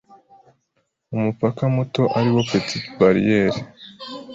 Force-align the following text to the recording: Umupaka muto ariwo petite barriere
Umupaka 1.15 1.63
muto 1.75 2.03
ariwo 2.17 2.41
petite 2.49 2.85
barriere 2.99 3.59